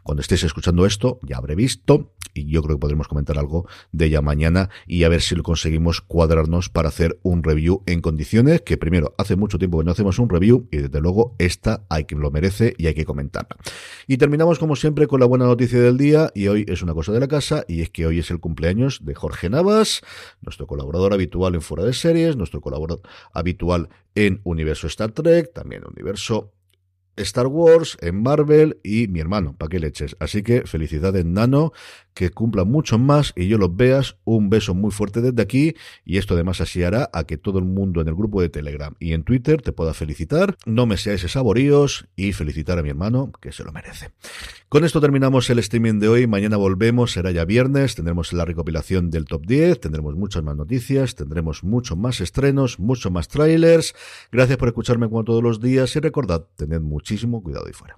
cuando 0.04 0.22
estéis 0.22 0.44
escuchando 0.44 0.86
esto, 0.86 1.20
ya 1.24 1.38
habré 1.38 1.56
visto 1.56 2.14
y 2.34 2.50
yo 2.50 2.64
creo 2.64 2.78
que 2.78 2.82
podremos 2.82 3.08
comentar 3.08 3.38
algo 3.38 3.68
de 3.92 4.06
ella 4.06 4.22
mañana 4.22 4.70
y 4.88 5.04
a 5.04 5.10
ver 5.10 5.22
si 5.22 5.36
lo 5.36 5.44
conseguimos 5.44 6.02
cuadrarnos 6.02 6.70
para 6.70 6.90
hacer 6.90 7.20
un 7.24 7.44
review 7.44 7.84
en 7.86 8.02
condiciones, 8.02 8.62
que 8.62 8.78
primero, 8.78 9.14
hace 9.18 9.36
mucho 9.36 9.60
tiempo 9.60 9.80
que 9.80 9.86
no 9.86 9.92
hacemos 9.92 10.18
un 10.20 10.30
review 10.30 10.68
y 10.72 10.78
desde 10.78 11.02
luego 11.02 11.36
esta 11.40 11.86
hay 11.90 12.06
quien 12.06 12.22
lo 12.22 12.32
merece 12.32 12.74
y 12.78 12.88
hay 12.88 12.94
que 12.94 13.06
comentarla. 13.06 13.58
Y 14.08 14.18
terminamos 14.18 14.60
como 14.60 14.76
siempre 14.76 15.08
con 15.08 15.20
la 15.20 15.26
buena 15.26 15.46
noticia 15.46 15.80
del 15.80 15.98
día 15.98 16.32
y 16.34 16.48
hoy 16.48 16.66
es 16.68 16.82
una 16.82 16.94
cosa 16.94 17.12
de 17.12 17.20
la 17.20 17.28
casa 17.28 17.64
y 17.68 17.82
es 17.82 17.90
que 17.90 18.06
hoy 18.06 18.20
es 18.20 18.32
el 18.32 18.40
cumpleaños 18.40 19.00
de 19.04 19.14
Jorge 19.14 19.50
Navas, 19.50 20.02
nuestro 20.42 20.68
colaborador 20.68 21.14
habitual 21.14 21.56
en 21.56 21.62
Fuera 21.62 21.84
de 21.84 21.94
Series, 21.94 22.38
nuestro 22.38 22.62
colaborador 22.62 23.02
habitual 23.34 23.90
en 24.16 24.42
Universo 24.44 24.88
Star 24.88 25.12
Trek, 25.12 25.54
también 25.54 25.84
Universo 25.86 26.54
Star 27.24 27.48
Wars, 27.48 27.98
en 28.02 28.22
Marvel 28.22 28.80
y 28.84 29.08
mi 29.08 29.20
hermano, 29.20 29.56
¿para 29.58 29.70
qué 29.70 29.80
leches? 29.80 30.16
Así 30.20 30.44
que 30.44 30.64
felicidades 30.66 31.26
Nano, 31.26 31.74
que 32.14 32.30
cumpla 32.30 32.64
mucho 32.64 32.98
más 32.98 33.34
y 33.36 33.48
yo 33.48 33.58
los 33.58 33.76
veas. 33.76 34.18
Un 34.24 34.50
beso 34.50 34.74
muy 34.74 34.92
fuerte 34.92 35.22
desde 35.22 35.42
aquí 35.42 35.76
y 36.06 36.18
esto 36.18 36.34
además 36.34 36.62
así 36.62 36.84
hará 36.84 37.10
a 37.14 37.24
que 37.26 37.38
todo 37.38 37.60
el 37.60 37.66
mundo 37.66 38.02
en 38.02 38.08
el 38.08 38.16
grupo 38.16 38.42
de 38.42 38.50
Telegram 38.50 38.96
y 39.00 39.14
en 39.14 39.24
Twitter 39.24 39.62
te 39.62 39.72
pueda 39.72 39.94
felicitar. 39.94 40.58
No 40.66 40.86
me 40.86 40.98
seáis 40.98 41.22
saboríos 41.22 42.08
y 42.16 42.34
felicitar 42.34 42.80
a 42.80 42.84
mi 42.84 42.90
hermano, 42.90 43.32
que 43.42 43.52
se 43.52 43.64
lo 43.64 43.72
merece. 43.72 44.12
Con 44.70 44.86
esto 44.86 45.02
terminamos 45.02 45.50
el 45.50 45.60
streaming 45.60 46.00
de 46.00 46.08
hoy. 46.08 46.28
Mañana 46.28 46.58
volvemos, 46.58 47.12
será 47.12 47.32
ya 47.32 47.46
viernes, 47.46 47.96
tendremos 47.96 48.32
la 48.34 48.46
recopilación 48.46 49.10
del 49.10 49.26
top 49.26 49.46
10, 49.46 49.80
tendremos 49.80 50.16
muchas 50.16 50.44
más 50.44 50.56
noticias, 50.56 51.16
tendremos 51.16 51.64
muchos 51.64 51.98
más 51.98 52.22
estrenos, 52.22 52.80
muchos 52.80 53.12
más 53.12 53.28
trailers. 53.28 53.94
Gracias 54.32 54.58
por 54.58 54.68
escucharme 54.70 55.10
como 55.10 55.24
todos 55.24 55.44
los 55.44 55.60
días 55.60 55.96
y 55.96 56.00
recordad, 56.00 56.46
tened 56.56 56.82
muchísimo 56.82 57.44
cuidado 57.44 57.68
ahí 57.68 57.74
fuera. 57.74 57.98